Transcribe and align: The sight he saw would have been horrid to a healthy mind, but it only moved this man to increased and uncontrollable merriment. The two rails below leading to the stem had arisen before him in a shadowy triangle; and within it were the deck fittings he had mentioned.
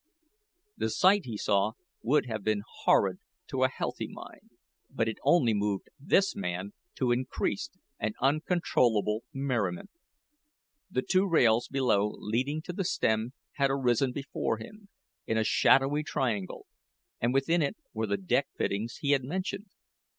The 0.77 0.89
sight 0.89 1.25
he 1.25 1.37
saw 1.37 1.73
would 2.01 2.25
have 2.25 2.43
been 2.43 2.63
horrid 2.85 3.19
to 3.49 3.63
a 3.63 3.67
healthy 3.69 4.07
mind, 4.07 4.49
but 4.89 5.07
it 5.07 5.19
only 5.23 5.53
moved 5.53 5.89
this 5.99 6.35
man 6.35 6.73
to 6.95 7.11
increased 7.11 7.77
and 7.99 8.15
uncontrollable 8.19 9.23
merriment. 9.31 9.91
The 10.89 11.03
two 11.03 11.27
rails 11.29 11.67
below 11.67 12.15
leading 12.17 12.63
to 12.63 12.73
the 12.73 12.83
stem 12.83 13.33
had 13.57 13.69
arisen 13.69 14.11
before 14.11 14.57
him 14.57 14.89
in 15.27 15.37
a 15.37 15.43
shadowy 15.43 16.01
triangle; 16.01 16.65
and 17.19 17.31
within 17.31 17.61
it 17.61 17.77
were 17.93 18.07
the 18.07 18.17
deck 18.17 18.47
fittings 18.57 18.95
he 19.01 19.11
had 19.11 19.23
mentioned. 19.23 19.67